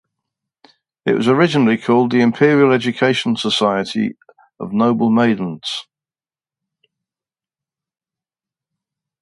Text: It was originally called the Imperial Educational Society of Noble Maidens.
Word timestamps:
It 1.05 1.13
was 1.13 1.27
originally 1.27 1.77
called 1.77 2.11
the 2.11 2.21
Imperial 2.21 2.71
Educational 2.71 3.35
Society 3.35 4.15
of 4.59 4.73
Noble 4.73 5.11
Maidens. 5.11 5.85